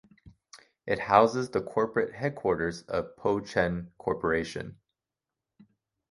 It 0.87 0.97
houses 0.97 1.51
the 1.51 1.61
corporate 1.61 2.15
headquarters 2.15 2.81
of 2.87 3.15
Pou 3.17 3.39
Chen 3.45 3.91
Corporation. 3.99 4.79